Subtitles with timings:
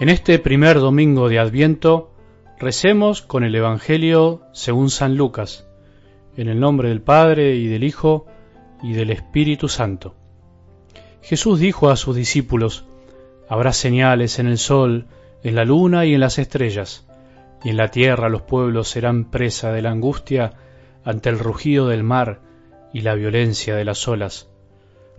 [0.00, 2.10] En este primer domingo de Adviento,
[2.58, 5.68] recemos con el Evangelio según San Lucas,
[6.36, 8.26] en el nombre del Padre y del Hijo
[8.82, 10.16] y del Espíritu Santo.
[11.22, 12.86] Jesús dijo a sus discípulos,
[13.48, 15.06] Habrá señales en el sol,
[15.44, 17.06] en la luna y en las estrellas,
[17.62, 20.54] y en la tierra los pueblos serán presa de la angustia
[21.04, 22.40] ante el rugido del mar
[22.92, 24.50] y la violencia de las olas.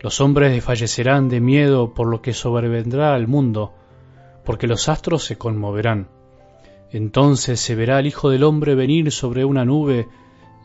[0.00, 3.72] Los hombres desfallecerán de miedo por lo que sobrevendrá al mundo,
[4.44, 6.08] porque los astros se conmoverán.
[6.90, 10.06] Entonces se verá al Hijo del Hombre venir sobre una nube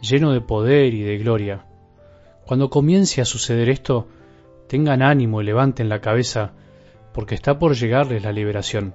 [0.01, 1.65] lleno de poder y de gloria.
[2.45, 4.07] Cuando comience a suceder esto,
[4.67, 6.53] tengan ánimo y levanten la cabeza,
[7.13, 8.93] porque está por llegarles la liberación.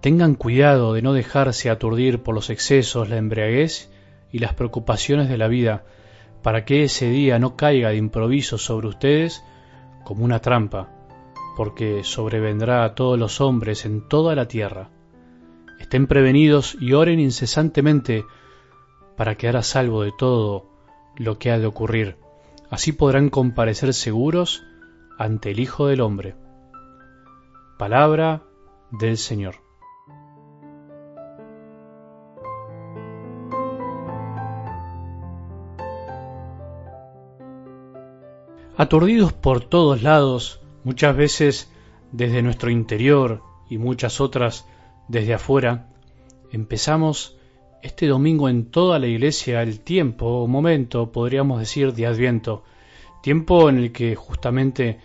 [0.00, 3.90] Tengan cuidado de no dejarse aturdir por los excesos, la embriaguez
[4.30, 5.84] y las preocupaciones de la vida,
[6.42, 9.42] para que ese día no caiga de improviso sobre ustedes
[10.04, 10.93] como una trampa
[11.56, 14.90] porque sobrevendrá a todos los hombres en toda la tierra.
[15.78, 18.24] Estén prevenidos y oren incesantemente
[19.16, 20.66] para quedar a salvo de todo
[21.16, 22.16] lo que ha de ocurrir.
[22.70, 24.64] Así podrán comparecer seguros
[25.18, 26.34] ante el Hijo del Hombre.
[27.78, 28.42] Palabra
[28.90, 29.56] del Señor.
[38.76, 41.72] Aturdidos por todos lados, Muchas veces
[42.12, 44.66] desde nuestro interior y muchas otras
[45.08, 45.88] desde afuera,
[46.52, 47.36] empezamos
[47.82, 52.64] este domingo en toda la iglesia el tiempo o momento, podríamos decir, de Adviento,
[53.22, 54.98] tiempo en el que justamente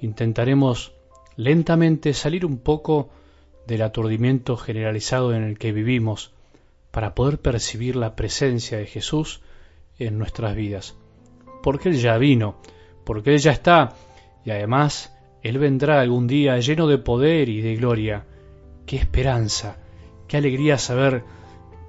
[0.00, 0.94] intentaremos
[1.36, 3.10] lentamente salir un poco
[3.66, 6.32] del aturdimiento generalizado en el que vivimos
[6.90, 9.42] para poder percibir la presencia de Jesús
[9.98, 10.96] en nuestras vidas.
[11.62, 12.56] Porque Él ya vino,
[13.04, 13.94] porque Él ya está
[14.44, 18.24] y además él vendrá algún día lleno de poder y de gloria.
[18.86, 19.78] Qué esperanza,
[20.26, 21.24] qué alegría saber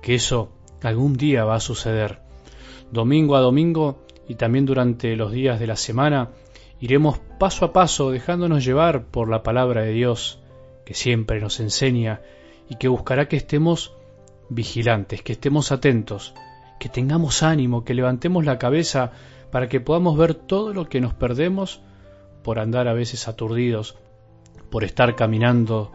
[0.02, 0.50] que eso
[0.82, 2.20] algún día va a suceder.
[2.92, 6.30] Domingo a domingo y también durante los días de la semana
[6.80, 10.40] iremos paso a paso dejándonos llevar por la palabra de Dios
[10.86, 12.22] que siempre nos enseña
[12.70, 13.94] y que buscará que estemos
[14.50, 16.34] vigilantes, que estemos atentos,
[16.80, 19.12] que tengamos ánimo, que levantemos la cabeza
[19.52, 21.81] para que podamos ver todo lo que nos perdemos
[22.44, 23.96] por andar a veces aturdidos,
[24.70, 25.92] por estar caminando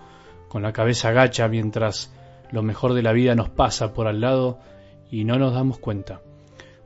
[0.49, 2.13] con la cabeza gacha mientras
[2.51, 4.59] lo mejor de la vida nos pasa por al lado
[5.11, 6.21] y no nos damos cuenta.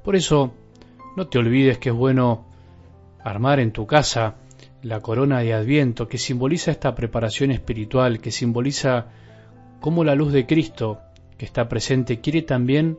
[0.03, 0.53] Por eso,
[1.17, 2.47] no te olvides que es bueno
[3.23, 4.37] armar en tu casa
[4.83, 9.07] la corona de Adviento que simboliza esta preparación espiritual, que simboliza
[9.81, 11.01] cómo la luz de Cristo
[11.37, 12.99] que está presente quiere también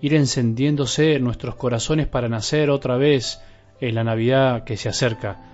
[0.00, 3.40] ir encendiéndose en nuestros corazones para nacer otra vez
[3.80, 5.49] en la Navidad que se acerca.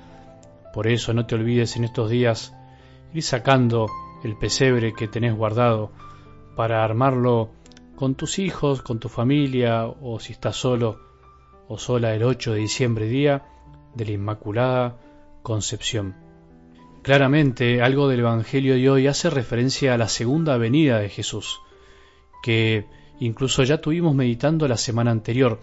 [0.76, 2.54] Por eso no te olvides en estos días
[3.14, 3.86] ir sacando
[4.22, 5.90] el pesebre que tenés guardado
[6.54, 7.48] para armarlo
[7.94, 11.00] con tus hijos, con tu familia o si estás solo
[11.66, 13.46] o sola el 8 de diciembre, día
[13.94, 14.98] de la Inmaculada
[15.42, 16.14] Concepción.
[17.00, 21.58] Claramente algo del Evangelio de hoy hace referencia a la segunda venida de Jesús,
[22.42, 22.84] que
[23.18, 25.58] incluso ya tuvimos meditando la semana anterior,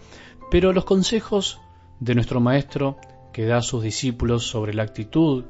[0.50, 1.60] pero los consejos
[2.00, 2.98] de nuestro Maestro
[3.34, 5.44] que da a sus discípulos sobre la actitud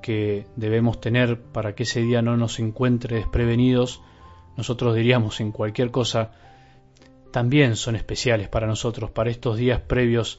[0.00, 4.00] que debemos tener para que ese día no nos encuentre desprevenidos,
[4.56, 6.30] nosotros diríamos en cualquier cosa,
[7.32, 10.38] también son especiales para nosotros, para estos días previos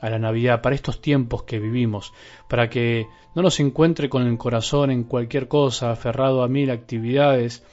[0.00, 2.12] a la Navidad, para estos tiempos que vivimos,
[2.48, 7.64] para que no nos encuentre con el corazón en cualquier cosa, aferrado a mil actividades,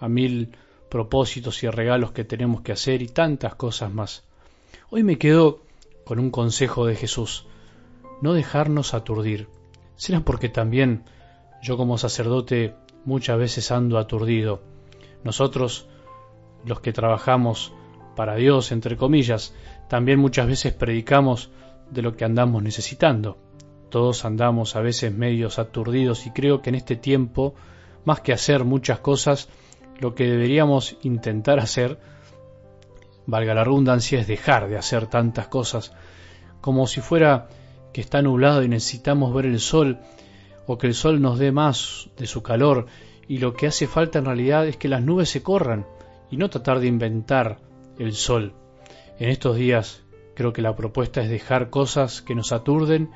[0.00, 0.56] a mil
[0.88, 4.24] propósitos y regalos que tenemos que hacer y tantas cosas más.
[4.88, 5.60] Hoy me quedo
[6.06, 7.46] con un consejo de Jesús
[8.20, 9.48] no dejarnos aturdir.
[9.96, 11.04] Será porque también
[11.62, 14.62] yo como sacerdote muchas veces ando aturdido.
[15.24, 15.88] Nosotros,
[16.64, 17.72] los que trabajamos
[18.14, 19.54] para Dios, entre comillas,
[19.88, 21.50] también muchas veces predicamos
[21.90, 23.38] de lo que andamos necesitando.
[23.90, 27.54] Todos andamos a veces medios aturdidos y creo que en este tiempo,
[28.04, 29.48] más que hacer muchas cosas,
[30.00, 31.98] lo que deberíamos intentar hacer,
[33.26, 35.92] valga la redundancia, es dejar de hacer tantas cosas,
[36.60, 37.48] como si fuera
[37.96, 40.00] que está nublado y necesitamos ver el sol
[40.66, 42.88] o que el sol nos dé más de su calor
[43.26, 45.86] y lo que hace falta en realidad es que las nubes se corran
[46.30, 47.56] y no tratar de inventar
[47.98, 48.52] el sol.
[49.18, 50.02] En estos días
[50.34, 53.12] creo que la propuesta es dejar cosas que nos aturden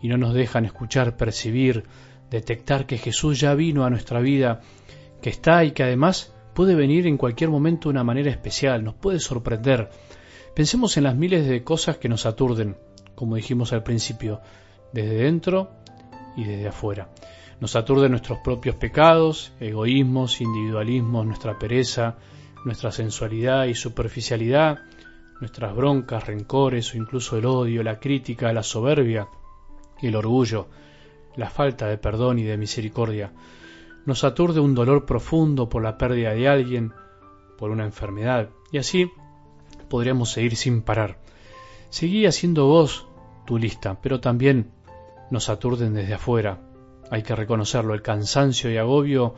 [0.00, 1.84] y no nos dejan escuchar, percibir,
[2.30, 4.62] detectar que Jesús ya vino a nuestra vida,
[5.20, 8.94] que está y que además puede venir en cualquier momento de una manera especial, nos
[8.94, 9.90] puede sorprender.
[10.54, 12.76] Pensemos en las miles de cosas que nos aturden,
[13.14, 14.40] como dijimos al principio,
[14.92, 15.70] desde dentro
[16.36, 17.08] y desde afuera.
[17.60, 22.16] Nos aturde nuestros propios pecados, egoísmos, individualismos, nuestra pereza,
[22.64, 24.78] nuestra sensualidad y superficialidad,
[25.40, 29.28] nuestras broncas, rencores o incluso el odio, la crítica, la soberbia
[30.00, 30.68] y el orgullo,
[31.36, 33.32] la falta de perdón y de misericordia.
[34.06, 36.92] Nos aturde un dolor profundo por la pérdida de alguien,
[37.58, 39.10] por una enfermedad, y así
[39.88, 41.18] podríamos seguir sin parar.
[41.94, 43.06] Seguí haciendo vos
[43.46, 44.72] tu lista, pero también
[45.30, 46.58] nos aturden desde afuera.
[47.08, 49.36] Hay que reconocerlo, el cansancio y agobio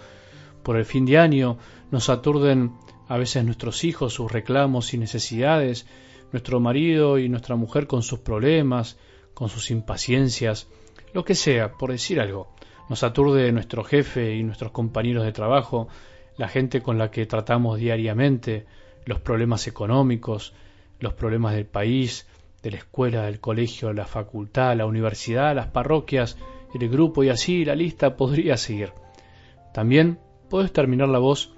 [0.62, 1.58] por el fin de año,
[1.90, 2.72] nos aturden
[3.08, 5.86] a veces nuestros hijos, sus reclamos y necesidades,
[6.32, 8.96] nuestro marido y nuestra mujer con sus problemas,
[9.34, 10.66] con sus impaciencias,
[11.12, 12.54] lo que sea, por decir algo.
[12.88, 15.88] Nos aturde nuestro jefe y nuestros compañeros de trabajo,
[16.38, 18.64] la gente con la que tratamos diariamente,
[19.04, 20.54] los problemas económicos,
[21.00, 22.26] los problemas del país,
[22.66, 26.36] de la escuela, del colegio, la facultad, la universidad, las parroquias,
[26.74, 28.92] el grupo y así la lista podría seguir.
[29.72, 30.18] También
[30.50, 31.52] puedes terminar la voz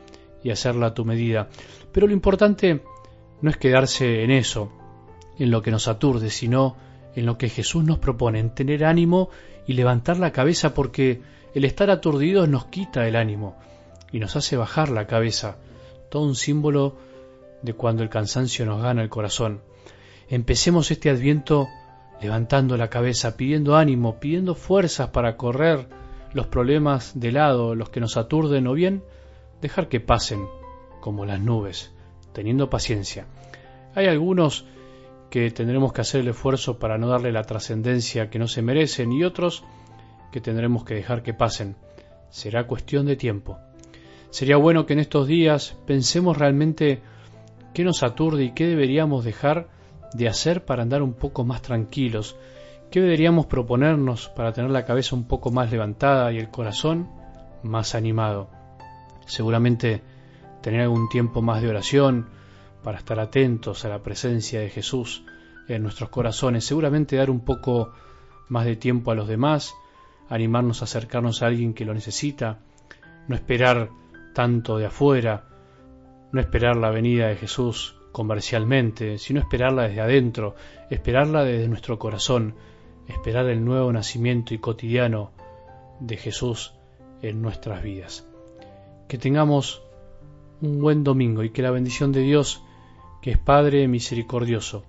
[0.44, 1.48] y hacerla a tu medida.
[1.92, 2.82] Pero lo importante
[3.40, 4.70] no es quedarse en eso,
[5.38, 6.76] en lo que nos aturde, sino
[7.14, 9.30] en lo que Jesús nos propone, en tener ánimo
[9.66, 11.22] y levantar la cabeza porque
[11.54, 13.56] el estar aturdidos nos quita el ánimo
[14.12, 15.56] y nos hace bajar la cabeza,
[16.10, 16.96] todo un símbolo
[17.62, 19.62] de cuando el cansancio nos gana el corazón.
[20.30, 21.68] Empecemos este adviento
[22.20, 25.88] levantando la cabeza, pidiendo ánimo, pidiendo fuerzas para correr
[26.34, 29.02] los problemas de lado, los que nos aturden o bien
[29.62, 30.44] dejar que pasen
[31.00, 31.92] como las nubes,
[32.34, 33.26] teniendo paciencia.
[33.94, 34.66] Hay algunos
[35.30, 39.12] que tendremos que hacer el esfuerzo para no darle la trascendencia que no se merecen
[39.12, 39.64] y otros
[40.30, 41.76] que tendremos que dejar que pasen.
[42.28, 43.58] Será cuestión de tiempo.
[44.30, 47.00] Sería bueno que en estos días pensemos realmente
[47.72, 49.77] qué nos aturde y qué deberíamos dejar
[50.14, 52.36] de hacer para andar un poco más tranquilos,
[52.90, 57.08] qué deberíamos proponernos para tener la cabeza un poco más levantada y el corazón
[57.62, 58.48] más animado.
[59.26, 60.02] Seguramente
[60.62, 62.28] tener algún tiempo más de oración
[62.82, 65.24] para estar atentos a la presencia de Jesús
[65.68, 67.92] en nuestros corazones, seguramente dar un poco
[68.48, 69.74] más de tiempo a los demás,
[70.30, 72.60] animarnos a acercarnos a alguien que lo necesita,
[73.26, 73.90] no esperar
[74.34, 75.44] tanto de afuera,
[76.32, 80.56] no esperar la venida de Jesús comercialmente, sino esperarla desde adentro,
[80.90, 82.56] esperarla desde nuestro corazón,
[83.06, 85.30] esperar el nuevo nacimiento y cotidiano
[86.00, 86.74] de Jesús
[87.22, 88.26] en nuestras vidas.
[89.06, 89.84] Que tengamos
[90.60, 92.60] un buen domingo y que la bendición de Dios,
[93.22, 94.82] que es Padre misericordioso,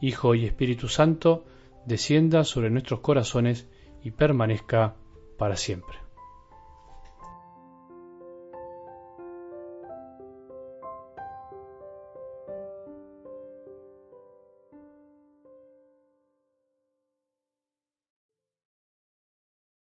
[0.00, 1.44] Hijo y Espíritu Santo,
[1.86, 3.68] descienda sobre nuestros corazones
[4.02, 4.96] y permanezca
[5.38, 6.03] para siempre.